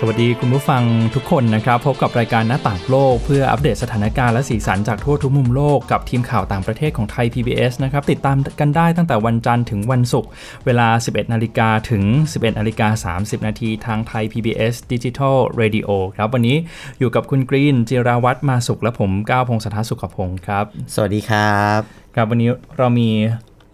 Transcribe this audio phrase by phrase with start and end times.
[0.00, 0.82] สวัสดีคุณผู้ฟัง
[1.14, 10.30] ทุกคนนะครับ พบกับรายการหน้าต่างโลก เพื่ออัปเดตสถานการณ์และสีสันจากทั่วทุกมุมโลกกับทีมข่าวต่างประเทศของไทย PBS นะครับติดตามกันได้ตั้งแต่วันจันทร์ถึงวันศุกร์
[10.66, 16.56] เวลา 11 นาฬิกาถึง 11 นาฬิกา 30 นาทีทางไทย PBS Digital Radio ครับวันนี้
[16.98, 21.80] อยู่กับคุณกรีนจิราวัตรมาสุขและผมก้าวพงศธรสุขพงศ์ครับ สวัสดีครับ
[22.14, 23.08] ครับวันนี้เรามี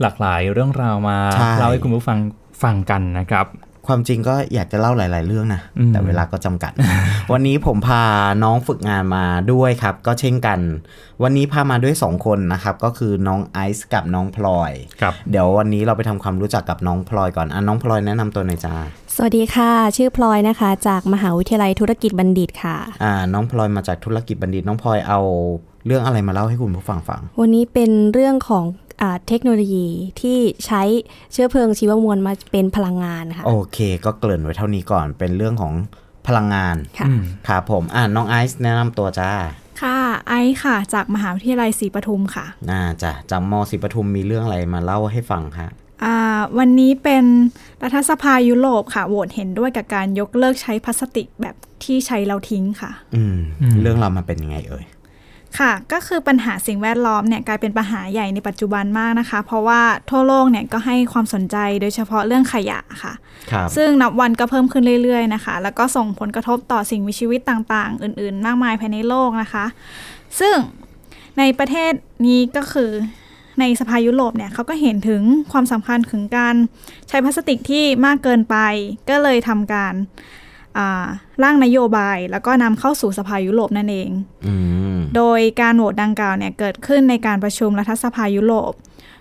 [0.00, 2.18] หลากหลายเรื่องราวมาใช่เล่าให้คุณผู้ฟัง
[2.62, 3.48] ฟังกันนะครับ
[3.86, 6.72] ความจริงก็อยากจะเล่าหลาย ๆ เรื่องนะอืมแต่เวลาก็จำกัด
[7.32, 8.02] วันนี้ผมพา
[8.44, 10.58] น้องฝึกงานมาด้วยครับ ก็เช่นกัน
[11.22, 18.74] วันนี้พามาด้วย 2 คนนะครับ ก็คือน้องไอซ์กับน้องพลอย ครับ เดี๋ยววันนี้เราไปทำความรู้จักกับน้องพลอยก่อนอะน้องพลอยแนะนำตัวหน่อยจ้า
[19.14, 25.20] สวัสดีค่ะ ชื่อพลอยนะคะ จากมหาวิทยาลัยธุรกิจบัณฑิตค่ะ อ่า น้องพลอยมาจากธุรกิจบัณฑิต น้องพลอยเอา
[25.86, 28.83] เรื่องอะไรมาเล่าให้คุณผู้ฟังฟัง วันนี้เป็นเรื่องของอา
[29.28, 29.86] เทคโนโลยี
[30.20, 30.82] ที่ใช้
[31.32, 35.74] เชื้อเพลิงชีวมวลมาเป็นพลังงานค่ะ โอเค ก็เกริ่นไว้เท่านี้ก่อนเป็นเรื่องของ
[36.26, 39.30] พลังงานค่ะอืมครับผมอ่าน้องไอซ์แนะนำตัวจ้า
[39.82, 45.68] ค่ะไอซ์ค่ะ จากมหาวิทยาลัยศรีปทุมค่ะน่าจะจำมศรีปทุมมีเรื่องอะไรมาเล่าให้ฟังคะ
[46.04, 46.16] อ่า
[46.58, 47.24] วันนี้เป็น
[47.82, 54.84] รัฐสภายุโรปค่ะโหวตเห็นด้วยกับการยกเลิกใช้พลาสติกแบบที่ใช้แล้วทิ้งค่ะ อืมอืมเรื่องราวมันเป็นยังไงเอ่ย
[55.58, 63.12] ค่ะ ก็คือปัญหาสิ่งแวดล้อมเนี่ยกลายเป็นปัญหาใหญ่ในปัจจุบันมากนะคะ เพราะว่าทั่วโลกเนี่ยก็ให้ความสนใจโดยเฉพาะเรื่องขยะค่ะ
[63.50, 69.64] ครับซึ่งนับวันก็เพิ่มขึ้นเรื่อยๆนะคะ แล้วก็ส่งผลกระทบต่อสิ่งมีชีวิตต่างๆ อื่นๆ มากมายภายในโลกนะคะ
[70.40, 70.56] ซึ่ง
[71.38, 71.92] ในประเทศ
[72.26, 72.90] นี้ก็คือ
[73.60, 76.54] ในสภายุโรปเนี่ยเขาก็เห็นถึงความสำคัญถึงการ
[77.08, 78.56] ใช้พลาสติกที่มากเกินไป
[79.08, 80.43] ก็เลยทำการอ่า
[81.42, 84.10] ร่างนโยบาย แล้วก็นำเข้าสู่สภายุโรปนั่นเอง
[84.46, 84.54] อื
[84.96, 88.72] มโดยการโหวตดังกล่าวเนี่ยเกิดขึ้นในการประชุมรัฐสภายุโรป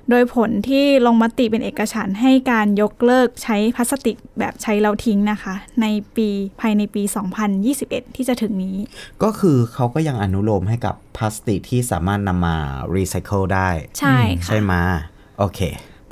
[0.10, 6.28] โดยผลที่ลงมติเป็นเอกฉันท์ให้การยกเลิกใช้พลาสติกแบบใช้แล้วทิ้งนะคะ ในปี
[6.62, 7.04] ภายในปี
[7.60, 8.78] 2021 ที่จะถึงนี้
[9.24, 12.56] ก็คือเขาก็ยังอนุโลมให้กับพลาสติกที่สามารถนำมา
[12.96, 13.70] รีไซเคิลได้
[14.00, 14.74] ใช่ค่ะใช่ไหม
[15.38, 15.60] โอเค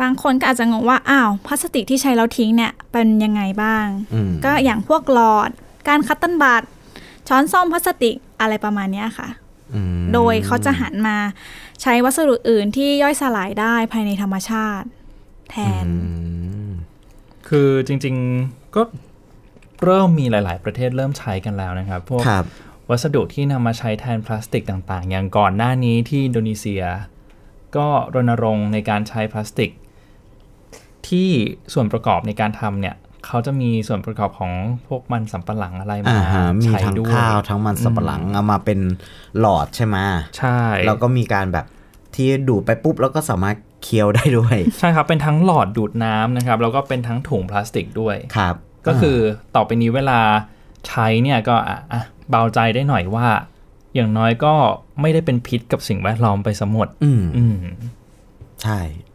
[0.01, 5.49] บางคนก็อาจจะงงว่า อ้าว พลาสติกที่ใช้แล้วทิ้งเนี่ย เป็นยังไงบ้างอืมก็อย่างพวกหลอด
[5.87, 6.63] ก้าน cotton bud
[7.27, 9.29] ช้อนส้อมพลาสติกอะไรประมาณเนี้ยค่ะ
[9.73, 11.17] อืมโดยเขาจะหันมา
[11.81, 14.87] ใช้วัสดุอื่นที่ย่อยสลายได้ภายในธรรมชาติ
[15.51, 15.93] แทนอื
[16.67, 16.69] ม
[17.47, 18.15] คือจริง
[18.45, 18.81] ๆก็
[19.83, 22.45] เริ่มมีหลาย ๆ ประเทศเริ่มใช้กันแล้วนะครับ พวกครับ
[22.89, 26.83] วัสดุที่นำมาใช้แทนพลาสติกต่าง ๆ อย่างก่อนหน้านี้ที่อินโดนีเซีย
[27.75, 29.71] ก็รณรงค์ในการใช้พลาสติก
[31.09, 31.29] ที่
[31.73, 32.95] ส่วนประกอบในการทำเนี่ย
[33.25, 34.51] เขาจะมีส่วนประกอบของ
[34.87, 38.79] พวกมันสำปะหลังอะไรอ่ามาฮะมีใช้ทั้งด้วยข้าวทั้งมันสับปะหลังเอามาเป็น
[39.39, 39.97] หลอดใช่ไหม
[40.37, 41.65] ใช่แล้วก็มีการแบบ
[42.15, 48.55] ที่ดูดไปปุ๊บแล้วก็สามารถเคี้ยวได้ด้วย ใช่ครับ เป็นทั้งหลอดดูดน้ำนะครับ แล้วก็เป็นทั้งถุงพลาสติกด้วยครับ
[48.87, 49.17] ก็คือ
[49.55, 50.19] ต่อไปนี้เวลา
[50.87, 53.27] ใช้เนี่ยก็อะอะเบาใจได้หน่อยว่า
[53.95, 54.53] อย่างน้อยก็
[55.01, 57.57] ไม่ได้เป็นพิษกับสิ่งแวดล้อมไปสมดอืมอืม
[58.63, 59.10] ใช่อะ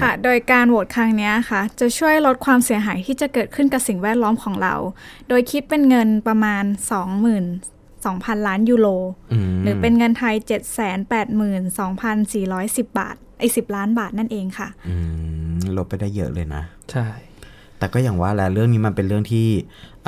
[0.00, 4.74] ค่ะ โดยการโหวตครั้งเนี้ยค่ะ จะช่วยลดความเสียหายที่จะเกิดขึ้นกับสิ่งแวดล้อมของเรา
[5.28, 6.64] โดยคิดเป็นเงินประมาณ
[7.34, 8.88] 22,000 ล้านยูโร
[9.32, 10.34] อืมหรือเป็นเงินไทย
[11.56, 14.94] 782,410 บาท ไอ้10 ล้านบาทนั่นเองค่ะอื
[15.52, 17.06] มลดไปได้เยอะเลยนะ ใช่
[17.78, 19.48] แต่ก็อย่างว่าแหละเรื่องนี้มันเป็นเรื่องที่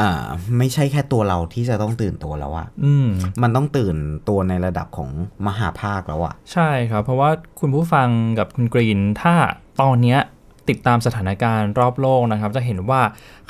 [0.01, 0.27] อ่า
[0.59, 3.07] ไม่ใช่แค่ตัวเราที่จะต้องตื่นตัวแล้วอะอืม
[3.43, 3.97] มันต้องตื่น
[4.29, 5.11] ตัวในระดับของ
[5.47, 9.35] มหาภาคแล้วอะใช่ครับ เพราะว่าคุณผู้ฟังกับคุณกรีนถ้า
[9.81, 10.21] ตอนเนี้ย
[10.69, 13.01] ติดตามสถานการณ์รอบโลกนะครับ จะเห็นว่า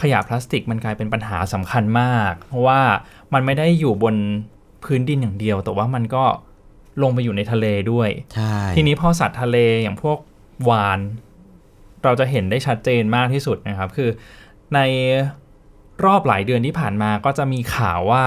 [0.00, 2.80] ขยะพลาสติกมันกลายเป็นปัญหาสำคัญมาก เพราะว่า
[3.32, 4.14] มันไม่ได้อยู่บน
[4.84, 6.24] พื้นดินอย่างเดียว แต่ว่ามันก็
[7.02, 10.18] ลงไปอยู่ในทะเลด้วยใช่ทีนี้พอสัตว์ทะเลอย่างพวก
[10.68, 11.00] วาน
[12.04, 14.10] เราจะเห็นได้ชัดเจนมากที่สุดนะครับ คือ
[14.74, 14.80] ใน
[16.04, 18.24] รอบหลายเดือนที่ผ่านมาก็จะมีข่าวว่า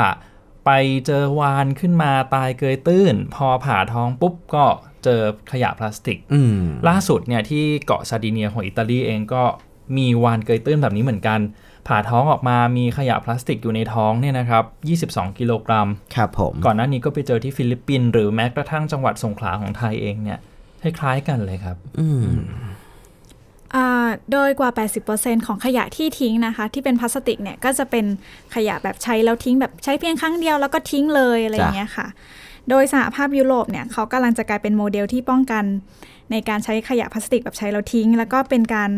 [0.65, 0.71] ไป
[1.05, 4.65] เจอวานขึ้นมาตายเกยตื้น พอผ่าท้องปุ๊บก็
[5.03, 5.21] เจอ
[5.51, 6.59] ขยะพลาสติกอืม
[6.89, 9.43] ล่าสุดเนี่ยที่เกาะซาร์ดิเนียของอิตาลีเองก็
[9.97, 11.39] มีวาฬเกยตื้นแบบนี้เหมือนกัน
[11.87, 14.63] ผ่าท้องออกมามีขยะพลาสติกอยู่ในท้องเนี่ยนะครับ
[15.13, 20.39] 22 กิโลกรัม ครับผม ก่อนหน้านี้ก็ไปเจอที่ฟิลิปปินส์หรือแม้กระทั่งจังหวัดสงขลาของไทยเองเนี่ย
[20.81, 22.25] คล้ายๆกันเลยครับ อืม
[23.75, 24.69] อ่าโดยกว่า
[25.09, 28.05] 80%ของขยะที่ทิ้งนะคะ ที่เป็นพลาสติกเนี่ยก็จะเป็น
[28.55, 32.07] ขยะแบบใช้แล้วทิ้งแบบใช้เพียงครั้งเดียวแล้วก็ทิ้งเลยอะไรอย่างเงี้ยค่ะ
[32.69, 35.63] โดยสหภาพยุโรปเนี่ยเขากำลังจะกลายเป็นโมเดลที่ป้องกัน
[36.31, 38.91] ในการใช้ขยะพลาสติกแบบใช้แล้วทิ้ง แล้วก็เป็นการ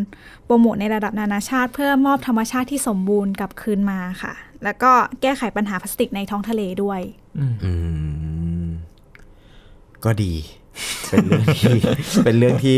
[0.46, 4.34] โปรโมทในระดับนานาชาติ เพื่อมอบธรรมชาติที่สมบูรณ์กลับคืนมาค่ะ
[4.64, 7.02] แล้วก็แก้ไขปัญหาพลาสติกในท้องทะเลด้วย
[7.38, 7.72] อืมอื
[8.66, 8.68] ม
[10.06, 10.34] ก็ดี
[11.10, 11.74] เป็นเรื่องที่
[12.26, 12.78] เป็นเรื่องที่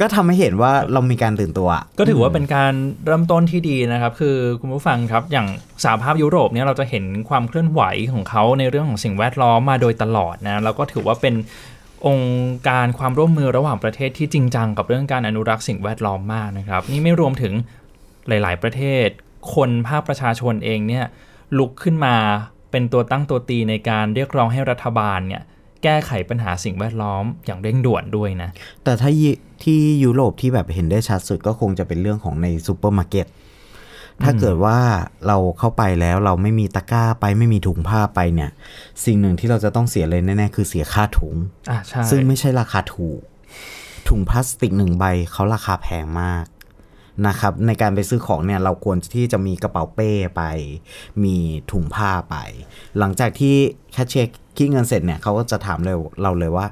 [0.00, 1.68] ก็ทำให้เห็นว่าเรามีการตื่นตัว
[1.98, 2.72] ก็ถือว่าเป็นการ
[3.04, 5.46] เริ่มต้นที่ดีนะครับ คือคุณผู้ฟังครับอย่าง
[5.84, 7.82] สหภาพยุโรปเนี่ยเราจะเห็นความเคลื่อนไหว
[8.12, 11.34] ของเขาในเรื่องของสิ่งแวดล้อมมาโดยตลอดนะแล้วก็ถือว่าเป็น
[12.06, 17.54] องค์การความร่วมมือระหว่างประเทศที่จริงจังกับเรื่องการอนุรักษ์สิ่งแวดล้อมมากนะครับ นี่ไม่รวมถึง
[18.28, 19.08] หลาย ๆ ประเทศ
[19.54, 21.04] คนภาคประชาชนเองเนี่ย
[21.58, 22.16] ลุกขึ้นมา
[22.70, 25.42] เป็นตัวตั้งตัวตีในการเรียกร้องให้รัฐบาลเนี่ย
[25.84, 28.50] แก้ไขปัญหาสิ่งแวดล้อมอย่างเร่งด่วนด้วยนะ
[28.84, 29.30] แต่ถ้ายิ
[29.64, 33.26] ที่ยุโรปที่แบบเห็นได้ชัดสุดก็คงจะเป็นเรื่องของในซูเปอร์มาร์เก็ต
[34.24, 34.78] ถ้าเกิดว่า
[35.26, 38.50] เราเข้าไปแล้วเราไม่มีตะกร้าไปไม่มีถุงผ้าไปเนี่ย
[39.04, 41.34] สิ่งหนึ่งที่เราจะต้องเสียเลยแน่ๆคือเสียค่าถุง
[41.70, 43.20] อ่าใช่ซึ่งไม่ใช่ราคาถูก
[44.08, 46.44] ถุงพลาสติกหนึ่งใบเขาราคาแพงมาก
[47.26, 50.42] นะครับ ในการไปซื้อของเนี่ยเราควรที่จะมีกระเป๋าเป้ไป
[51.24, 51.36] มี
[51.72, 52.36] ถุงผ้าไป
[52.98, 53.54] หลังจากที่
[53.92, 56.66] แคชเชียร์ คิดเงินเสร็จเนี่ยเขาก็จะถามเราเราเลยว่า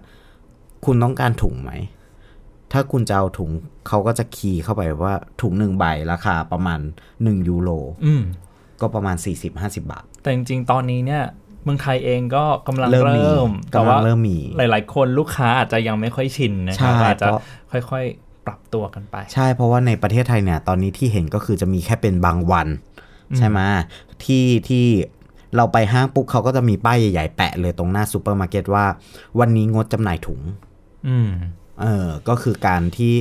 [0.84, 1.72] คุณต้องการถุงไหม
[2.72, 3.50] ถ้าคุณจะเอาถุง
[3.88, 6.80] เขาก็จะ key เข้าไปว่าถุงหนึ่งใบราคาประมาณ
[7.12, 7.70] 1ยูโร
[8.04, 8.22] อืม
[8.80, 9.16] ก็ประมาณ
[9.50, 11.22] 40-50 บาท แต่จริงๆ ตอนนี้เนี่ย
[11.64, 22.68] เมืองไทยเองก็กำลังเริ่เริ่มมีมแต่กำลัว่างเริ่มมี หลาย ๆ คนลูกค้าอาจจะยังไม่ค่อยชินนะคใช่รับอาจจะเพราะค่อยๆ ปรับตัวกันไป ใช่เพราะว่าในประเทศไทยเนี่ย ตอนนี้ที่เห็นก็คือจะมีแค่เป็นบางวัน
[23.36, 23.58] ใช่ไหม
[24.24, 24.86] ที่ที่
[25.56, 28.84] เราไปห้างปุ๊บเขาก็จะมีป้ายใหญ่ๆแปะเลยตรงหน้าซูเปอร์มาร์เก็ตว่า
[29.38, 30.40] วันนี้งดจำหน่ายถุง
[31.08, 31.30] อืม
[31.80, 33.14] เออก็คือการที่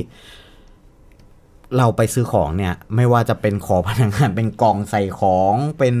[1.76, 5.96] เราไปซื้อของเนี่ย ไม่ว่าจะเป็นขอพนักงานเป็นกล่องใส่ของเป็น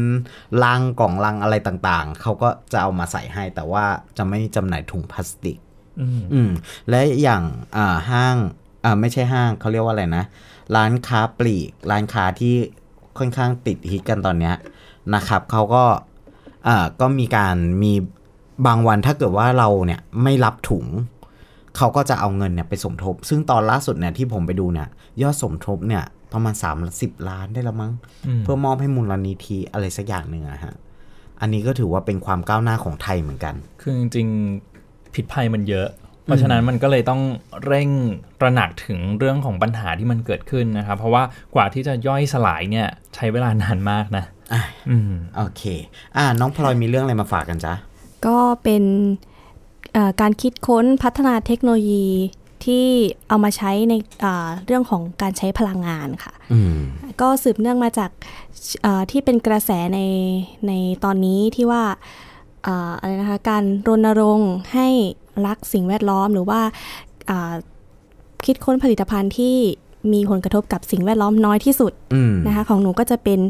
[0.64, 3.84] ลังกล่องลังอะไรต่างๆ เขาก็จะเอามาใส่ให้ แต่ว่า
[4.16, 5.58] จะไม่จำหน่ายถุงพลาสติก
[6.00, 6.50] อืมอืม
[6.88, 7.42] และอย่าง
[7.76, 8.36] อ่าห้าง
[8.84, 10.24] อ่าไม่ใช่ห้างเขาเรียกว่าอะไรนะ
[10.76, 12.54] ร้านค้าปลีก ร้านค้าที่
[13.18, 14.54] ค่อนข้างติดฮิตกันตอนเนี้ย
[15.14, 16.11] นะครับเขาก็อ่า
[17.00, 17.92] ก็มีการมี
[18.66, 20.86] บางวันถ้าเกิดว่าเราเนี่ยไม่รับถุง
[21.76, 24.88] เขาก็จะเอาเงินเนี่ยไปสมทบ ซึ่งตอนล่าสุดเนี่ยที่ผมไปดูเนี่ย
[25.22, 27.92] ยอดสมทบเนี่ยประมาณ3ามสิบล้านได้แล้วมั้ง
[28.26, 30.74] อืมเพื่อมอบให้มูลนิธิอะไรสักอย่างหนึ่งอะฮะ
[31.40, 35.88] อันนี้ก็ถือว่าเป็นความก้าวหน้าของไทยเหมือนกัน คือจริงๆ ผิดภัยมันเยอะ
[36.24, 37.22] เพราะฉะนั้นมันก็เลยต้อง
[37.66, 37.88] เร่ง
[38.40, 41.22] ตระหนักถึงเรื่องของปัญหาที่มันเกิดขึ้นนะครับ เพราะว่า
[41.54, 45.62] กว่าที่จะย่อยสลายเนี่ยใช้เวลานานมากนะ อะอืมโอเค
[46.16, 47.74] อ่าน้องพลอยมีเรื่องอะไรมาฝากกันจ๊ะ
[48.26, 48.84] ก็เป็น
[49.92, 52.06] เอ่อการคิดค้นพัฒนาเทคโนโลยี
[52.64, 52.86] ที่
[53.28, 56.78] เอามาใช้ในเอ่อเรื่องของการใช้พลังงานค่ะอืม
[57.20, 58.10] ก็สืบเนื่องมาจาก
[58.82, 60.00] เอ่อที่เป็นกระแสใน
[60.66, 60.72] ใน
[61.04, 61.82] ตอนนี้ที่ว่า
[62.64, 64.88] เอ่ออะไรนะคะการรณรงค์ให้
[65.46, 66.60] รักสิ่งแวดล้อมหรือว่า
[67.26, 67.52] เอ่อ
[68.46, 69.56] คิดค้นผลิตภัณฑ์ที่
[70.12, 73.40] มีผลกระทบกับสิ่งแวดล้อมน้อยที่สุดอืมนะคะของหนูก็จะเป็น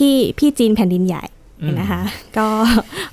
[0.00, 1.24] ที่พี่จีนแผ่นดินใหญ่
[1.62, 2.02] อืมนะคะ
[2.38, 2.48] ก็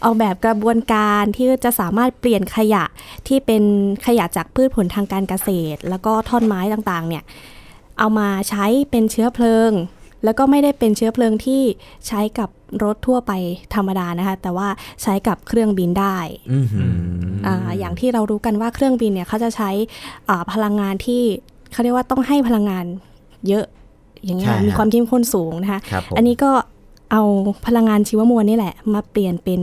[0.03, 2.83] ออกแบบกระบวนการที่จะสามารถเปลี่ยนขยะ
[3.27, 3.63] ที่เป็น
[4.05, 7.23] ขยะจากพืชผลทางการเกษตร แล้วก็ท่อนไม้ต่างๆเนี่ย
[7.99, 9.71] เอามาใช้เป็นเชื้อเพลิง
[10.23, 11.61] แล้วก็ไม่ได้เป็นเชื้อเพลิงที่
[12.07, 12.49] ใช้กับ
[12.83, 13.31] รถทั่วไป
[13.75, 14.67] ธรรมดานะคะ แต่ว่า
[15.03, 16.17] ใช้กับเครื่องบินได้
[16.51, 19.69] อืมหืมอ่าอย่างที่เรารู้กันว่าเครื่องบินเนี่ยเขาจะใช้
[20.29, 21.23] อ่าพลังงานที่
[21.71, 22.85] เขาเรียกว่าต้องให้พลังงาน
[23.47, 23.65] เยอะ
[24.23, 26.51] อย่างเงี้ยใช่ฮะมีความเข้มข้นสูงนะคะครับผมอันนี้ก็
[27.11, 27.21] เอา
[27.65, 29.59] พลังงานชีวมวลนี่แหละ มาเปลี่ยนเป็น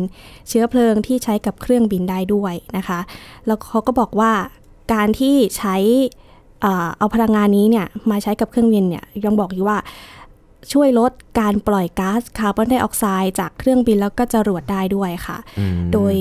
[0.48, 3.00] เชื้อเพลิงที่ใช้กับเครื่องบินได้ด้วยนะคะ
[3.46, 4.32] แล้วเขาก็บอกว่า
[4.92, 5.76] การที่ใช้
[6.64, 9.78] อ่าเอาพลังงานนี้เนี่ยมาใช้กับเครื่องบินเนี่ยยังบอกอยู่ว่า
[10.72, 16.14] ช่วยลดการปล่อยก๊าซคาร์บอนไดออกไซด์จากเครื่องบินแล้วก็จรวดได้ด้วยค่ะอืมโดย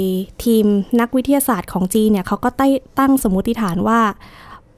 [0.43, 0.65] ทีม
[0.99, 2.67] นักวิทยาศาสตร์ของจีนเนี่ยเขาก็ได้
[2.99, 3.99] ตั้งสมมติฐานว่า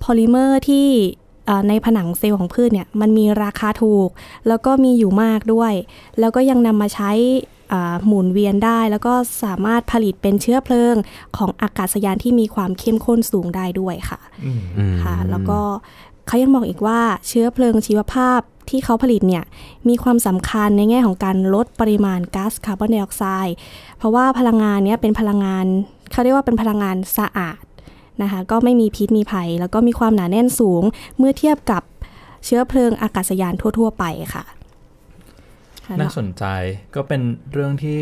[0.04, 1.25] พอลิเมอร์ที่เอ่อ
[1.68, 4.10] ในผนังเซลล์ของพืชเนี่ยมันมีราคาถูก
[4.48, 5.74] แล้วก็มีอยู่มากด้วย
[6.20, 7.12] แล้วก็ยังนำมาใช้
[7.74, 10.96] อ่าหมุนเวียนได้ แล้วก็สามารถผลิตเป็นเชื้อเพลิง
[11.38, 15.60] ของอากาศยานที่มีความเข้มข้นสูงได้ด้วยค่ะอืมอืมค่ะ แล้วก็
[16.28, 19.44] เขายังบอกอีกว่าเชื้อเพลิงชีวภาพที่เขาผลิตเนี่ย
[19.90, 23.56] มีความสำคัญในแง่ของการลดปริมาณก๊าซคาร์บอนไดออกไซด์
[23.98, 25.66] เพราะว่าพลังงานเนี้ยเป็นพลังงาน
[26.12, 27.58] เขาเรียกว่าเป็นพลังงานสะอาด
[28.22, 30.84] นะคะก็ไม่มีพิษมีภัย แล้วก็มีความหนาแน่นสูง
[31.18, 31.84] เมื่อเทียบกับ
[32.46, 34.44] เชื้อเพลิงอากาศยานทั่ว ๆ ไปค่ะ
[35.86, 36.44] ค่ะน่าสนใจ
[36.96, 38.00] ก็เป็นเรื่องที่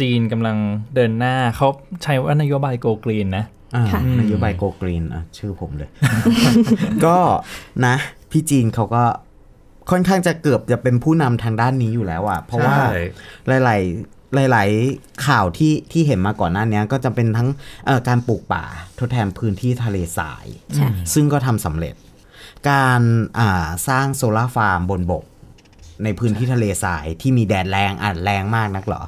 [0.00, 0.56] จีนกำลัง
[0.94, 1.68] เดินหน้าเขา
[2.02, 5.90] ใช้ว่านโยบายโกกรีนนะอ่าค่ะนโยบายโกกรีนอะชื่อผมเลย
[7.04, 7.16] ก็
[7.86, 7.94] นะ
[8.30, 9.04] พี่จีนเขาก็
[9.90, 12.98] ค่อนข้างจะเกือบจะเป็นผู้นำทางด้านนี้อยู่แล้วอะ เพราะว่าใช่
[13.64, 17.48] หลาย ๆ หลาย ๆ ข่าวที่ที่เห็นมาก่อนหน้านี้ก็จะเป็นทั้ง
[17.86, 18.64] เอ่อการปลูกป่า
[18.98, 21.94] ทดแทนพื้นที่ทะเลทรายใช่ซึ่งก็ทำสำเร็จ
[22.70, 23.00] การ
[23.38, 25.24] อ่าสร้าง solar farm บนบก
[26.04, 29.02] ในพื้นที่ทะเลทรายที่มีแดดแรงอะแรงมากนักเหรอ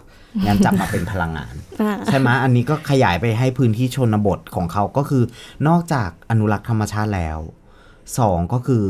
[0.47, 5.23] งั้นจับมาเป็นพลังงานอ่าใช่ไหมอันนี้ก็ขยายไปให้พื้นที่ชนบทของเขาก็คือ
[5.69, 7.39] นอกจากอนุรักษ์ธรรมชาติแล้ว
[8.19, 8.87] สองก็คือ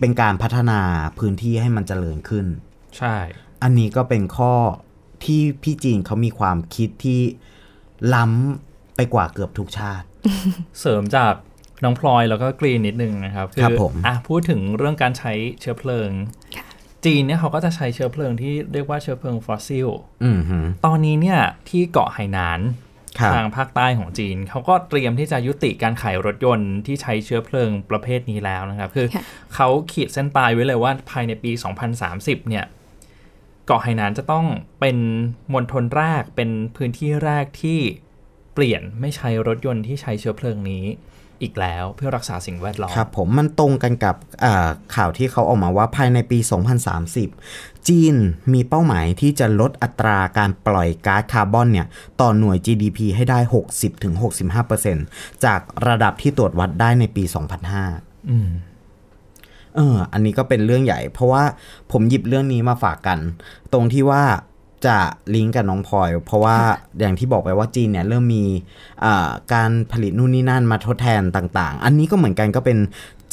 [0.00, 0.80] เป็นการพัฒนา
[1.18, 2.46] พื้นที่ให้มันเจริญขึ้น
[2.98, 3.16] ใช่
[3.62, 4.52] อันนี้ก็เป็นข้อ
[5.24, 7.20] ที่พี่จีนเขามีความคิดที่
[8.14, 10.06] ล้ำไปกว่าเกือบทุกชาติ
[10.80, 11.34] เสริมจาก
[11.84, 16.10] น้องพลอยแล้วก็กรีนนิดนึงนะครับครับผมอะพูดถึงเรื่องการใช้เชื้อเพลิง
[17.04, 19.88] จีนเนี่ยเขาก็จะใช้เชื้อเพลิงที่เรียกว่าเชื้อเพลิงฟอสซิล
[20.24, 22.60] อืมฮึตอนนี้เนี่ยที่เกาะไหหนาน
[23.18, 29.24] ครับทางภาคใต้ของจีนเขาก็เตรียมที่จะยุติการขายรถยนต์ที่ใช้เชื้อเพลิงประเภทนี้แล้วนะครับ คือค่ะ
[29.54, 31.50] เขาขีดเส้นตายไว้เลยว่าภายในปี
[32.00, 32.64] 2030 เนี่ย
[33.70, 34.46] เกาะไหหนานจะต้อง
[34.80, 34.96] เป็น
[35.52, 37.78] มณฑลแรกเป็นพื้นที่แรกที่
[38.54, 40.84] เปลี่ยนไม่ใช้รถยนต์ที่ใช้เชื้อเพลิงนี้
[41.42, 44.16] อีกแล้วเพื่อรักษาสิ่งแวดล้อม ครับผมมันตรงกันกับ
[44.96, 46.38] ข่าวที่เขาออกมาว่าภายในปี
[47.12, 48.14] 2030 จีน
[48.52, 51.86] มีเป้าหมายที่จะลดอัตราการปล่อยก๊าซคาร์บอนเนี่ย
[52.20, 53.38] ต่อหน่วย GDP ให้ได้
[54.62, 57.24] 60-65%จากระดับที่ตรวจวัดได้ในปี
[57.76, 58.50] 2005อืม
[59.76, 61.44] เออ อันนี้ก็เป็นเรื่องใหญ่ เพราะว่า
[61.92, 63.18] ผมหยิบเรื่องนี้มาฝากกัน
[63.72, 64.22] ตรงที่ว่า
[64.86, 64.98] จะ
[65.34, 66.56] ลิงก์กับน้องพลอย เพราะว่า
[67.00, 68.44] อย่างที่บอกไปว่าจีนเนี่ยเริ่มมี
[69.52, 72.78] การผลิตนู่นนี่นั่นมาทดแทนต่างๆ อันนี้ก็เหมือนกันก็เป็น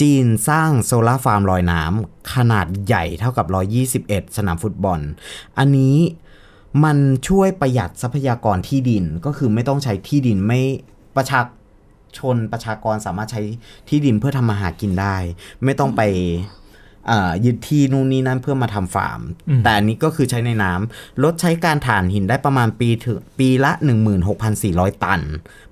[0.02, 3.46] จีนสร้างโซลาร์ฟาร์มลอยน้ำขนาดใหญ่เท่ากับ
[3.92, 5.00] 121 สนามฟุตบอล
[5.58, 5.96] อันนี้
[6.84, 10.62] มันช่วยประหยัดทรัพยากรที่ดินก็คือไม่ต้องใช้ที่ดินไม่
[11.16, 11.40] ประชา
[12.18, 13.42] ชนประชากรสามารถใช้
[13.90, 15.16] ที่ดินเพื่อทำมาหากินได้
[15.64, 16.02] ไม่ต้องไป
[17.08, 23.72] เอ่อยึดที่นู่นนี่นั่นเพื่อมาทำฟาร์มอืมแต่อันนี้ก็คือใช้ในน้ำลดใช้การถ่านหินได้ประมาณปีถึงปีละ
[24.38, 25.22] 16,400 ตัน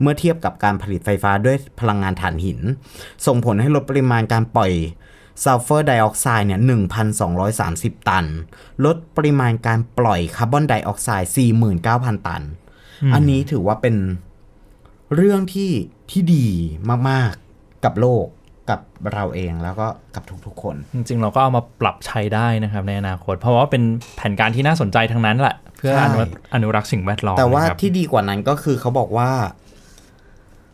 [0.02, 2.60] เมื่อเทียบกับการผลิตไฟฟ้าด้วยพลังงานถ่านหิน
[3.26, 4.72] ส่งผลให้ลดปริมาณการปล่อย
[5.44, 6.60] ซัลเฟอร์ไดออกไซด์เนี่ย
[7.34, 8.26] 1,230 ตัน
[8.86, 11.32] ลดปริมาณการปล่อยคาร์บอนไดออกไซด์
[11.78, 12.44] 49,000 ตัน
[13.14, 13.96] อันนี้ถือว่าเป็น
[15.16, 15.72] เรื่องที่
[16.12, 16.48] ที่ดี
[17.10, 18.26] มากๆกับโลก
[18.70, 18.82] กับ
[19.14, 23.84] เราเองแล้วก็กับทุกๆคน จริง ๆ เราก็เอามาปรับใช้ได้นะครับในอนาคต เพราะว่าเป็น
[24.16, 29.32] แผนการที่น่าสนใจทั้งนั้นแหละ เพื่อใช่อนุรักษ์อนุรักษ์สิ่งแวดล้อมแต่ว่านะครับที่ดีกว่านั้นก็คือเขาบอกว่า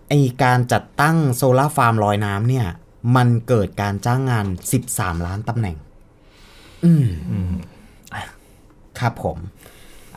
[0.10, 2.68] ไอการจัดตั้งโซลาร์ฟาร์มลอยน้ำเนี่ย
[3.16, 4.46] มันเกิดการจ้างงาน
[4.86, 5.78] 13 ล้านตำแหน่ง
[6.86, 7.08] อืม
[9.00, 9.38] ครับผม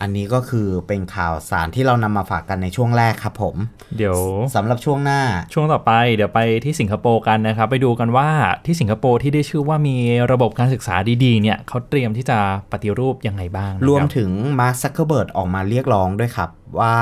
[0.00, 3.56] อันนี้ก็คือเป็นข่าวสารที่เรานำมาฝากกันในช่วงแรกครับผม
[3.96, 4.16] เดี๋ยว
[4.54, 5.20] สำหรับช่วงหน้า
[5.54, 8.28] ช่วงต่อไปเดี๋ยวไปที่สิงคโปร์กันนะครับ ไปดูกันว่า
[8.66, 9.96] ที่สิงคโปร์ที่ได้ชื่อว่ามี
[10.32, 12.38] ระบบการศึกษาดีๆ เนี่ยเขาเตรียมที่จะ
[12.72, 16.96] ปฏิรูปยังไงบ้างนะครับรวมถึงมาร์คซักเคอร์เบิร์กออกมาเรียกร้องด้วยครับว่า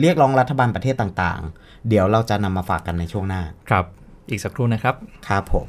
[0.00, 3.84] เรียกร้องรัฐบาลประเทศต่างๆ เดี๋ยวเราจะนำมาฝากกันในช่วงหน้า ครับ
[4.30, 4.94] อีกสักครู่นะครับ
[5.28, 5.68] ครับผม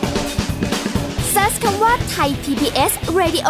[1.35, 3.49] Search คำว่าไทย PBS Radio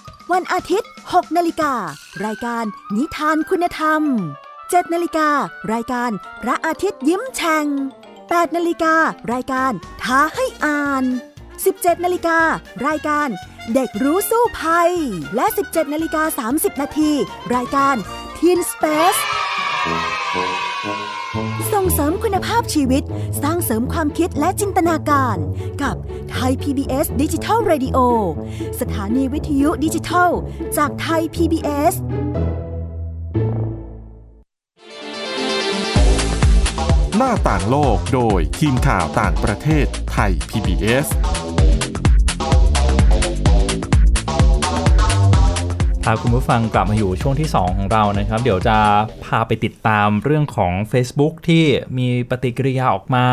[0.31, 1.73] วันอาทิตย์ 6 นาฬิกา
[2.25, 4.01] รายการนิทานคุณธรรม
[4.47, 5.29] 7 นาฬิกา
[5.73, 6.11] รายการ
[6.41, 7.65] พระอาทิตย์ยิ้มแฉ่ง
[8.11, 8.95] 8 นาฬิกา
[9.33, 9.71] รายการ
[10.03, 11.03] ท้าให้อ่าน
[11.53, 12.39] 17 นาฬิกา
[12.87, 13.27] รายการ
[13.73, 14.91] เด็กรู้สู้ภัย
[15.35, 17.11] และ 17 นาฬิกา 30 นาที
[17.55, 17.95] รายการ
[18.37, 19.21] Teen Space
[21.73, 23.03] ส่งเสริมคุณภาพชีวิต
[23.43, 25.37] สร้างเสริมความคิดและจินตนาการ
[25.81, 25.95] กับ
[26.31, 27.97] ไทย PBS ดิจิทัล Radio
[28.81, 30.29] สถานีวิทยุดิจิทัล
[30.77, 31.93] จากไทย PBS
[37.17, 41.07] หน้าต่างโลกโดยทีมข่าวต่างประเทศไทย PBS
[46.13, 48.77] พาคุณผู้ฟังกลับมาอยู่ช่วงที่ 2 ของเรานะครับ เดี๋ยวจะ
[49.25, 51.63] พาไปติดตามเรื่องของ Facebook ที่
[51.97, 53.23] มีปฏิกิริยาออกมา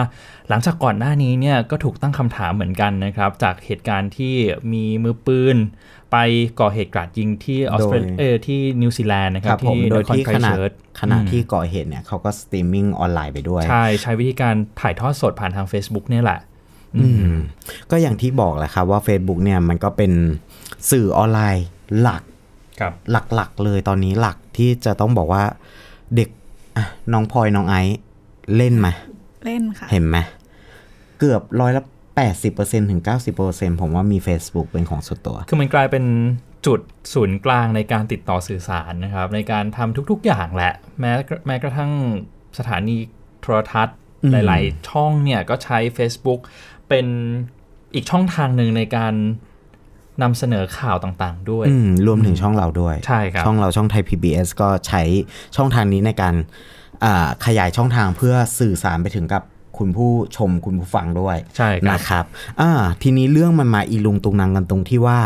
[0.49, 4.35] หลังจากก่อนหน้านี้เนี่ยก็ถูกตั้งคำถามเหมือนกันนะครับ จากเหตุการณ์ที่
[4.73, 5.57] มีมือปืน
[6.13, 6.17] ไป
[6.61, 10.71] ก่อเหตุกราดยิงที่ออสเตรเลียโดยเออที่นิวซีแลนด์นะคครัรับบผมที่โดโดยยคอนที่ไครขณะเชิร์ต
[11.01, 16.39] ขณะที่ก่อเหตุเนี่ยเขาก็สตรีมมิ่งออนไลน์ไปด้วย ใช่ ใช้วิธีการถ่ายทอดสดผ่านทาง Facebook เนี่ยแหละ
[16.97, 17.37] อืม
[17.91, 20.13] ก็อย่างที่บอกแหละครับว่า Facebook เนี่ยมันก็เป็น
[20.91, 21.67] สื่อออนไลน์
[22.01, 22.28] หลักครับ
[23.13, 25.45] หลักๆเลยตอนนี้หลักที่จะต้องบอกว่า
[26.17, 26.29] เด็ก
[26.77, 27.99] อะน้องพลอยน้องไอซ์
[28.57, 28.89] เล่นไหม
[29.45, 30.17] เล่นค่ะ เห็นไหม
[31.19, 31.83] เกือบร้อยละ
[32.37, 33.03] 80%ถึง
[33.41, 36.05] 90%ผมว่ามี Facebook เป็นของส่วนตัว คือมันกลายเป็น
[36.67, 36.81] จุด
[37.15, 41.13] ศูนย์กลางในการติดต่อสื่อสารนะครับ ในการทำทุกๆอย่างแหละ แม้
[41.47, 41.93] แม้กระทั่ง
[42.59, 42.97] สถานี
[43.41, 46.41] โทรทัศน์อืมหลาย ๆ ช่องเนี่ยก็ใช้ Facebook
[46.89, 47.07] เป็น
[47.95, 49.15] อีกช่องทางหนึ่งในการ
[50.23, 55.03] นำเสนอข่าวต่างๆ ด้วยอืมรวมถึงช่องเราด้วย ใช่ครับ ช่องเราช่องไทย PBS ก็ใช้
[55.57, 56.35] ช่องทางนี้ในการ
[57.05, 59.43] อ่าขยายช่องทางเพื่อสื่อสารไปถึงกับ
[59.79, 62.25] คุณผู้ชมคุณผู้ฟังด้วยใช่ครับนะครับ
[62.61, 62.71] อ่า
[63.03, 65.19] ทีนี้เรื่องมันมาอีลุงตุงนางกันตรงที่ว่า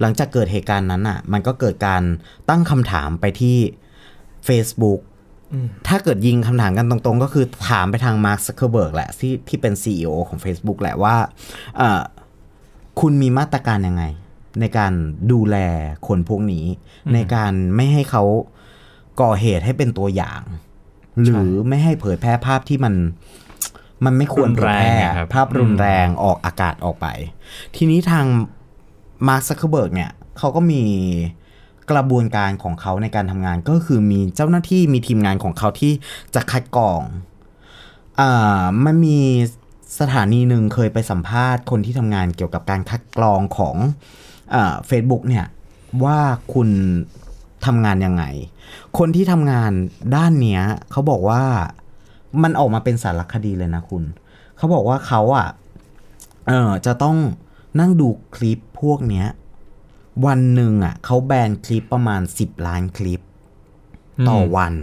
[0.00, 2.02] หลังจากเกิดเหตุการณ์นั้นอะ มันก็เกิดการ
[2.48, 3.56] ตั้งคำถามไปที่
[4.48, 5.00] Facebook
[5.88, 11.16] ถ้าเกิดยิงคำถามกันตรงๆ ก็คือถามไปทางมาร์คซักเคอร์เบิร์กแหละที่ที่เป็น CEO ของ Facebook แหละว่า
[11.76, 12.02] เอ่อ
[13.00, 14.04] คุณมีมาตรการยังไง
[14.60, 14.92] ในการ
[15.32, 15.56] ดูแล
[16.06, 16.64] คนพวกนี้
[17.14, 18.22] ในการไม่ให้เขา
[19.20, 20.40] ก่อเหตุให้เป็นตัวอย่าง
[21.22, 22.94] หรือไม่ให้เผยแพร่ภาพที่มัน
[24.04, 27.06] มันไม่ควรเผยแพร่รุนแรงอะครับภาพรุนแรงออกอากาศออกไป
[27.76, 28.26] ทีนี้ทาง
[29.28, 30.82] มาร์คซักเคอร์เบิร์กเนี่ยเขาก็มี
[31.90, 35.92] กระบวนการของเขาในการทำงานก็คือมีเจ้าหน้าที่มีทีมงานของเขาที่
[36.34, 37.00] จะคัดกรอง
[38.20, 39.18] อ่ามันมี
[40.00, 43.76] สถานีหนึ่งเคยไปสัมภาษณ์คนที่ทำงานเกี่ยวกับการคัดกรองของ
[44.86, 45.46] เฟซบุ๊กเนี่ย
[46.04, 46.18] ว่า
[46.54, 46.68] คุณ
[47.66, 48.24] ทำงานยังไง
[48.98, 49.72] คนที่ทำงาน
[50.16, 51.42] ด้านเนี้ยเขาบอกว่า
[52.42, 54.02] มันออกมาเป็นสารคดีเลยนะคุณ
[54.56, 55.48] เขาบอกว่าเขาอะ
[56.48, 57.16] เออจะต้อง
[57.80, 59.26] นั่งดูคลิปพวกเนี้ย
[60.26, 63.20] วันหนึ่งอะเขาแบนคลิปประมาณ10ล้านคลิป
[64.28, 64.74] ต่อวัน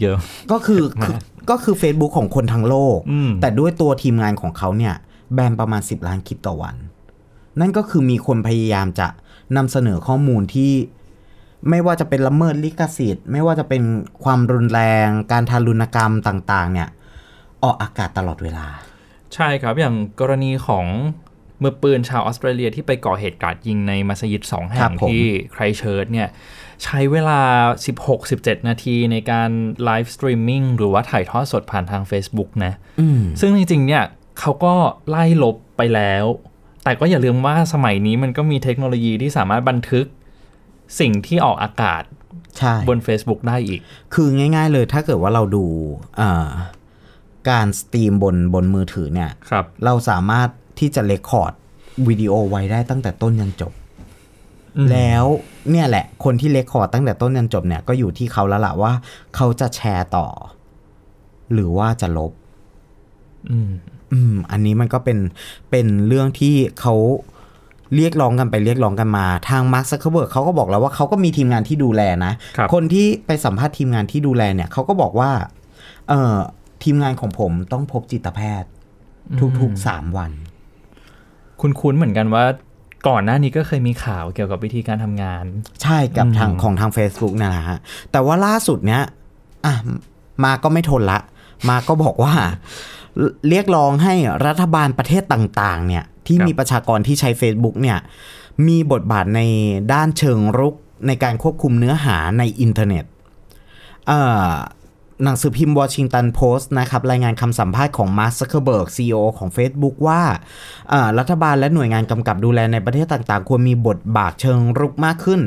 [0.00, 0.18] เยอะ
[0.52, 1.16] ก็คือคือ
[1.50, 4.94] ก็คือ Facebook ของคนทั้งโลกอืมแต่ด้วยตัวทีมงานของเขาเนี่ย
[5.34, 6.76] แบนประมาณ 10 ล้านคลิปต่อวัน
[7.60, 9.08] นั่นก็คือมีคนพยายามจะ
[9.56, 10.72] นำเสนอข้อมูลที่
[11.68, 13.82] ไม่ว่าจะเป็นละเมิดลิขสิทธิ์ ไม่ว่าจะเป็น
[14.24, 16.88] ความรุนแรง การทารุณกรรมต่าง ๆ เนี่ย
[17.64, 18.66] ออกอากาศตลอดเวลา
[19.34, 20.86] ใช่ครับอย่างกรณีของ
[21.62, 26.28] มือปืนชาวออสเตรเลียที่ไปก่อเหตุกราดยิงในมัสยิดสองแห่ง ครับผมที่ไครสต์เชิร์ชเนี่ย
[26.84, 27.40] ใช้เวลา
[28.04, 29.50] 16-17 นาทีในการ
[29.84, 34.04] live streaming หรือว่าถ่ายทอดสดผ่านทาง Facebook นะอืมซึ่งจริง ๆ เนี่ย
[34.40, 34.74] เขาก็
[35.08, 36.24] ไล่ลบไปแล้ว
[36.84, 40.06] แต่ก็อย่าลืมว่าสมัยนี้มันก็มีเทคโนโลยีที่สามารถบันทึก
[41.00, 42.02] สิ่งที่ออกอากาศ
[42.58, 43.80] ใช่บน Facebook ได้อีก
[44.14, 45.64] คือง่าย ๆ เลยถ้าเกิดว่าเราดู
[46.20, 46.48] อ่า
[47.50, 50.48] การ stream บนบนมือถือเนี่ยครับเราสามารถ
[50.78, 51.52] ที่จะ record
[52.08, 53.72] วิดีโอไว้ได้ตั้งแต่ต้นยันจบ
[54.76, 55.24] อืมแล้ว
[55.70, 58.92] เนี่ยแหละ คนที่ record ตั้งแต่ต้นยันจบเนี่ยก็อยู่ที่เขาแล้วล่ะว่า
[59.36, 60.28] เขาจะแชร์ต่อ
[61.52, 62.32] หรือว่าจะลบ
[64.12, 65.18] อืมอืม อันนี้มันก็เป็น
[65.70, 66.94] เป็นเรื่องที่เขา
[67.96, 75.30] เรียกร้องกันไปเรียกร้องกันมาทางมาร์คซักเคอร์เบิร์กเขาก็บอกแล้วว่าเขาก็มีทีมงานที่ดูแลนะครับ คนที่ไปสัมภาษณ์ทีมงานที่ดูแลเนี่ยเขาก็บอกว่า
[76.08, 76.36] เอ่อ
[76.84, 78.70] ทีมงานของผมต้องพบจิตแพทย์
[79.60, 80.30] ทุกๆสามวัน
[81.60, 82.44] คุณคุ้นๆเหมือนกันว่า
[83.08, 85.44] ก่อนหน้านี้ก็เคยมีข่าวเกี่ยวกับวิธีการทำงาน
[85.82, 87.78] ใช่กับอืมทางของทาง Facebook เนี่ยแหละฮะ
[88.12, 89.02] แต่ว่าล่าสุดเนี้ย
[89.66, 89.74] อะ
[90.44, 91.20] มาร์คก็ไม่ทนละ
[91.68, 92.32] มาร์คก็บอกว่า
[93.48, 94.14] เรียกร้องให้
[94.46, 97.98] รัฐบาลประเทศต่างๆ เนี่ยที่มีประชากรที่ใช้ Facebook เนี่ย
[98.68, 99.40] มีบทบาทใน
[99.92, 100.74] ด้านเชิงรุก
[101.06, 103.04] ในการควบคุมเนื้อหาในอินเทอร์เน็ต
[104.06, 104.50] เอ่อ
[105.24, 110.22] หนังสือพิมพ์วอชิงตันโพสต์นะครับ รายงานคำสัมภาษณ์ของมาร์คซักเคอร์เบิร์ก CEO ของ Facebook ว่า
[110.90, 115.40] เอ่อรัฐบาลและหน่วยงานกำกับดูแลในประเทศต่างๆ ควรมีบทบาทเชิงรุกมากขึ้น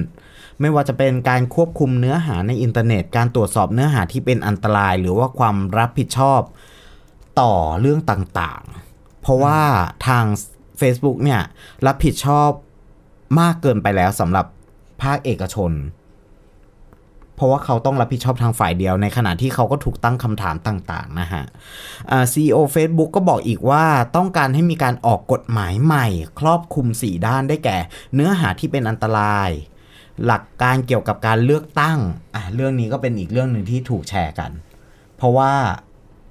[0.59, 6.41] ไม่ว่าจะเป็นการควบคุมเนื้อหาในอินเทอร์เน็ต การตรวจสอบเนื้อหาที่เป็นอันตราย หรือว่าความรับผิดชอบ
[7.39, 9.59] ต่อเรื่องต่างๆ เพราะว่า
[10.07, 10.25] ทาง
[10.81, 11.41] Facebook เนี่ย
[11.85, 12.49] รับผิดชอบ
[13.39, 14.45] มากเกินไปแล้วสำหรับ
[15.01, 15.73] ภาคเอกชน
[17.35, 21.43] เพราะว่าเขาต้องรับผิดชอบทางฝ่ายเดียว ในขณะที่เขาก็ถูกตั้งคำถามต่าง ๆ นะฮะ
[22.11, 26.07] อ่า CEO Facebook ก็บอกอีกว่าต้องการให้มีการออกกฎหมายใหม่
[26.39, 27.77] ครอบคลุม 4 ด้านได้แก่
[28.13, 29.49] เนื้อหาที่เป็นอันตราย
[30.25, 31.99] หลักการเกี่ยวกับการเลือกตั้ง
[32.35, 34.51] อะ เรื่องนี้ก็เป็นอีกเรื่องหนึ่งที่ถูกแชร์กัน
[35.17, 35.53] เพราะว่า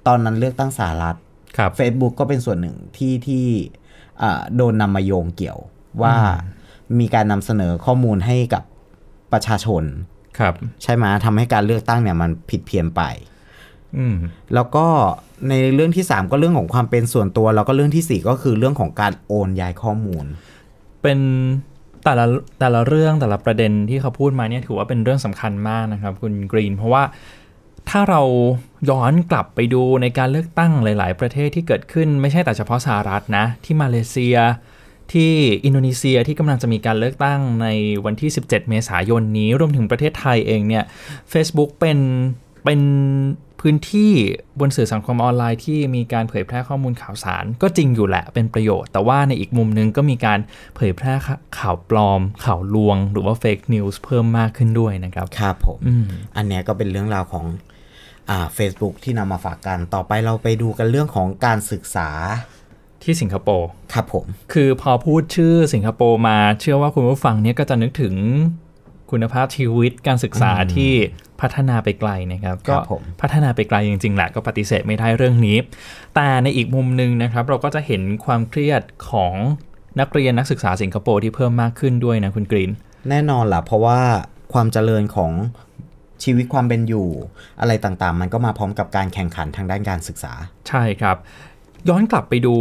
[0.07, 1.15] ตอนนั้นเลือกตั้งสหรัฐ
[1.57, 3.45] ครับ Facebook ก็เป็นส่วนหนึ่งที่ที่
[4.21, 5.59] อ่าโดนนำมาโยงเกี่ยว
[6.01, 6.15] ว่า
[6.99, 8.63] มีการนำเสนอข้อมูลให้กับ
[9.31, 9.83] ประชาชน
[10.39, 13.01] ครับใช่ไหมทำให้การเลือกตั้งเนี่ยมันผิดเพี้ยนไป
[13.97, 14.15] อืม
[14.53, 14.85] แล้วก็
[15.49, 20.25] ในเรื่องที่ 3 ก็เรื่องของความเป็นส่วนตัว แล้วก็เรื่องทีสี่ 4 ก็คือเรื่องของการโอนย้ายข้อมูล
[21.01, 21.19] เป็น
[22.03, 22.25] แต่ละ
[22.59, 27.03] แต่ละเรื่องแต่ละประเด็นที่เขาพูดมาเนี่ยถือว่าเป็นเรื่องสำคัญมากนะครับ คุณกรีน เพราะว่า
[27.89, 28.21] ถ้าเรา
[28.89, 34.37] ย้อนกลับไปดูในการเลือกตั้งหลาย ๆ ประเทศที่เกิดขึ้นไม่ใช่แต่เฉพาะสหรัฐนะ ที่มาเลเซีย
[35.13, 35.31] ที่
[35.65, 37.67] อินโดนีเซียที่กำลังจะมีการเลือกตั้งใน
[38.05, 40.83] วันที่ 17 เมษายนนี้รวมถึงประเทศไทยเองเนี่ย
[41.31, 41.99] Facebook เป็น
[42.63, 42.81] เป็น
[43.65, 44.11] พื้นที่
[44.59, 50.39] บนสื่อสังคมออนไลน์ที่มีการเผยแพร่ข้อมูลข่าวสาร ก็จริงอยู่แหละเป็นประโยชน์ แต่ว่าในอีกมุมนึงก็มีการ
[50.75, 51.13] เผยแพร่
[51.59, 56.05] ข่าวปลอม ข่าวลวง หรือว่า fake news เพิ่มมากขึ้นด้วยนะครับ ครับผมอืม
[56.37, 57.45] อันเนี้ยก็เป็นเรื่องราวของ
[58.29, 62.09] อ่า Facebook ที่นำมาฝากกันต่อไปเราไปดูกันเรื่องของการศึกษา
[63.03, 68.15] ที่สิงคโปร์ครับผม คือพอพูดชื่อสิงคโปร์มาเชื่อว่าคุณผู้ฟังเนี่ยก็จะนึกถึง
[69.11, 70.93] คุณภาพชีวิตการศึกษาที่
[71.41, 75.57] พัฒนาไปไกลนะครับครัก็บผมพัฒนาไปไกลจริงๆแหละก็ปฏิเสธไม่ได้เรื่องนี้
[76.15, 79.33] แต่ในอีกมุมหนึ่งนะครับ เราก็จะเห็นความเครียดของ
[79.99, 82.71] นักเรียนนักศึกษาสิงคโปร์ที่เพิ่มมากขึ้นด้วยนะคุณกรีน
[83.09, 83.99] แน่นอนล่ะเพราะว่า
[84.53, 85.31] ความเจริญของ
[86.23, 87.07] ชีวิตความเป็นอยู่
[87.61, 90.33] อะไรต่างๆ มันก็มาพร้อมกับการแข่งขันทางด้านการศึกษา
[90.67, 91.17] ใช่ครับ
[91.89, 92.55] ย้อนกลับไปดู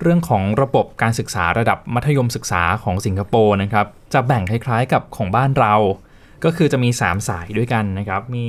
[0.00, 5.74] เรื่องของระบบการศึกษาระดับมัธยมศึกษาของสิงคโปร์นะครับจะแบ่งคล้ายๆกับของบ้านเรา
[6.44, 8.46] ก็คือจะมี 3 สายด้วยกันนะครับ มี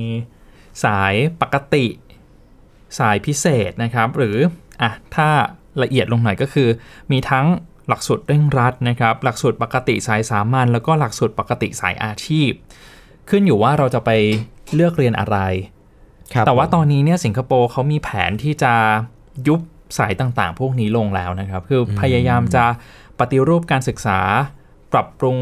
[0.83, 1.85] สายปกติ
[2.99, 4.37] สายพิเศษนะครับ หรือ
[4.81, 5.27] อะถ้า
[5.83, 6.67] ละเอียดลงหน่อยก็คือ
[7.11, 7.45] มีทั้ง
[7.87, 12.51] หลักสูตรเร่งรัดนะครับ หลักสูตรปกติสายสามัญแล้วก็หลักสูตรปกติสายอาชีพ
[13.29, 14.09] ขึ้นอยู่ว่าเราจะไป
[14.75, 15.37] เลือกเรียนอะไร
[16.33, 18.73] ครับแต่ว่าผมตอนนี้เนี่ยสิงคโปร์เขามีแผนที่จะ
[19.47, 19.59] ยุบ
[19.97, 22.65] สายต่างๆ พวกนี้ลงแล้วนะครับ คือพยายามจะ
[23.19, 24.19] ปฏิรูปการศึกษา
[24.93, 25.37] ปรับปรุง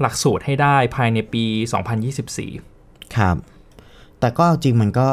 [0.00, 1.44] หลักสูตรให้ได้ภายในปี
[2.30, 3.36] 2024 ครับ
[4.20, 5.08] แต่ก็เอาจริงมันก็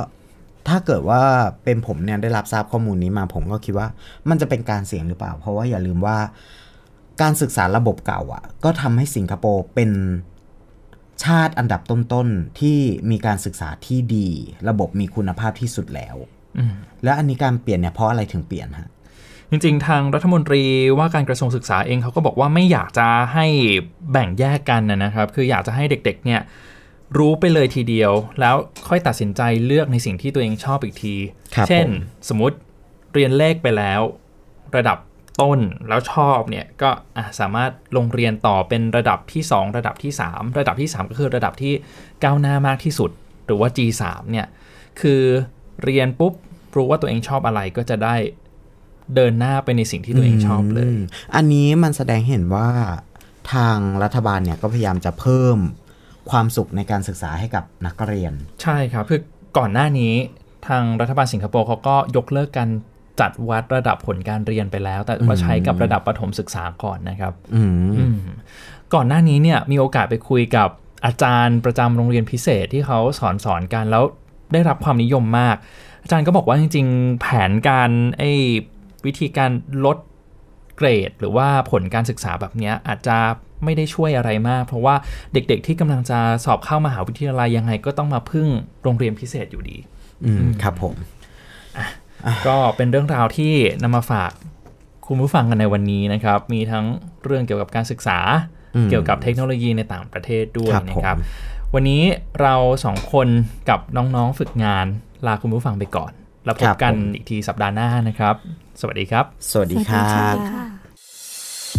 [0.67, 1.21] ถ้าเกิดว่า
[1.63, 3.87] เป็นผมเนี่ยได้รับทราบข้อมูลนี้มาผมก็คิดว่า
[4.29, 6.17] มันจะเป็นการเสี่ยงหรือเปล่า เพราะว่าอย่าลืมว่า
[7.21, 9.91] การศึกษาระบบเก่าอะ ก็ทำให้สิงคโปร์เป็น
[11.23, 12.79] ชาติอันดับต้นๆที่
[13.11, 14.29] มีการศึกษาที่ดี
[14.69, 16.15] ระบบมีคุณภาพที่สุดแล้ว
[16.57, 16.73] อืม
[17.03, 18.89] แล้วอันนี้การเปลี่ยนเนี่ยเพราะอะไรถึงเปลี่ยนฮะ
[19.49, 20.63] จริงๆ ทางรัฐมนตรี
[20.97, 23.45] ว่าการกระทรวงศึกษาเองเขาก็บอกว่าไม่อยากจะให้
[24.11, 26.41] แบ่งแยกกันนะนะครับ คืออยากจะให้เด็กๆเนี่ย
[27.17, 28.55] รู้ไปเลยทีเดียว แล้ว
[28.87, 31.15] ค่อยตัดสินใจเลือกในสิ่งที่ตัวเองชอบอีกที
[31.55, 32.57] ครับเช่นผมสมมติ
[33.13, 34.01] เรียนเลขไปแล้ว
[34.75, 34.97] ระดับ
[35.41, 41.73] ต้นแล้วชอบเนี่ยก็อะสามารถลงเรียนต่อเป็นระดับที่ 2 ระดับที่ 3 ระดับที่ 3 ก็คือระดับที่
[42.23, 43.11] ก้าวหน้ามากที่สุด
[43.45, 44.47] หรือว่า G3 เนี่ย
[45.01, 45.21] คือ
[45.83, 46.33] เรียนปุ๊บ
[46.75, 48.15] รู้ว่าตัวเองชอบอะไรก็จะได้
[49.15, 50.99] เดินหน้าไปในสิ่งที่ตัวเองชอบเลยม
[51.35, 52.69] อันนี้มันแสดงเห็นว่า
[53.53, 55.57] ทางรัฐบาลเนี่ยก็พยายามจะเพิ่ม
[56.29, 59.21] ความสุขในการศึกษาให้กับนักเรียน ใช่ครับคือ
[59.57, 60.13] ก่อนหน้านี้
[60.67, 62.69] ทางรัฐบาลสิงคโปร์เขาก็ยกเลิกการ
[63.19, 68.17] จัดวัดระดับผลการเรียนไปแล้ว แต่ว่าใช้กับระดับประถมศึกษาก่อนนะครับอืมอืม
[68.93, 70.69] ก่อนหน้านี้เนี่ยมีโอกาสไปคุยกับ
[71.05, 74.03] อาจารย์ประจำโรงเรียนพิเศษที่เขาสอนสอนกันแล้ว
[74.53, 75.55] ได้รับความนิยมมาก
[76.03, 78.31] อาจารย์ก็บอกว่าจริง ๆ แผนการไอ้
[79.05, 79.51] วิธีการ
[79.85, 79.97] ลด
[80.77, 83.17] เกรด หรือว่าผลการศึกษาแบบเนี้ยอาจจะ
[83.63, 84.95] ไม่ได้ช่วยอะไรมาก เพราะว่า
[85.33, 88.47] เด็กๆที่กำลังจะสอบเข้ามหาวิทยาลัยยังไงก็ต้องมาพึ่ง
[88.83, 89.77] โรงเรียนพิเศษอยู่ดี
[90.25, 90.95] อืมครับผม
[92.47, 94.31] ก็เป็นเรื่องราวที่นำมาฝาก
[95.07, 96.85] คุณผู้ฟังกันในวันนี้นะครับ มีทั้ง
[97.23, 98.19] เรื่องเกี่ยวกับการศึกษา
[98.75, 102.03] อืมเกี่ยวกับเทคโนโลยีในต่างประเทศด้วยครับนะครับผมวันนี้
[102.41, 103.27] เราสองคน
[103.69, 104.85] กับน้องๆฝึกงาน
[105.27, 106.11] ลาคุณผู้ฟังไปก่อน
[106.45, 108.35] แล้วพบกันอีกทีสัปดาห์หน้านะครับ
[108.79, 110.35] สวัสดีครับ สวัสดีครับ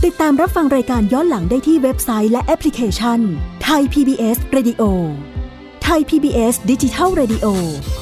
[0.05, 3.21] ติดตามรับฟังรายการย้อนหลังได้ที่เว็บไซต์และแอปพลิเคชัน
[3.65, 4.83] ไทย PBS Radio
[5.85, 7.47] ไทย PBS ดิจิทัล Radio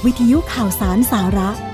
[0.05, 1.51] วิทยุข่าวสารสาระ